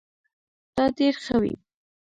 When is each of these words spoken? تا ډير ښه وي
تا 0.75 0.85
ډير 0.97 1.15
ښه 1.25 1.35
وي 1.41 1.55